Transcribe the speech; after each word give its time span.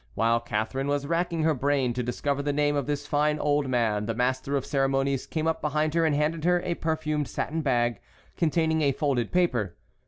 While 0.15 0.39
Catharine 0.39 0.87
was 0.87 1.05
racking 1.05 1.43
her 1.43 1.53
brain 1.53 1.93
to 1.93 2.01
discover 2.01 2.41
the 2.41 2.51
name 2.51 2.75
of 2.75 2.87
this 2.87 3.05
fine 3.05 3.37
old 3.37 3.67
man 3.69 4.07
the 4.07 4.15
master 4.15 4.55
of 4.55 4.65
ceremonies 4.65 5.27
came 5.27 5.45
up 5.45 5.61
behind 5.61 5.93
her 5.93 6.07
and 6.07 6.15
handed 6.15 6.43
her 6.43 6.59
a 6.63 6.73
perfumed 6.73 7.27
satin 7.27 7.61
bag 7.61 7.99
containing 8.35 8.81
a 8.81 8.93
folded 8.93 9.31
paper. 9.31 9.75